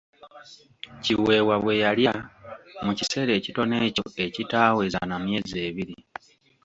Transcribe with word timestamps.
Kiweewa 1.03 1.55
bwe 1.63 1.73
yalya, 1.83 2.13
mu 2.85 2.91
kiseera 2.97 3.31
ekitono 3.39 3.75
ekyo 3.87 4.05
ekitaaweza 4.25 4.99
na 5.09 5.15
myezi 5.23 5.55
ebiri. 5.67 5.95